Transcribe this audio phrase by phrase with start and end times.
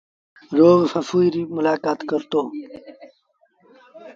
[0.57, 2.41] روز سسئيٚ ريٚ ملآڪآت ڪرتو۔